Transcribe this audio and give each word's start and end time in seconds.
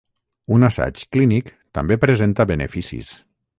Un 0.55 0.65
assaig 0.69 1.03
clínic 1.17 1.53
també 1.79 1.99
presenta 2.07 2.49
beneficis. 2.55 3.15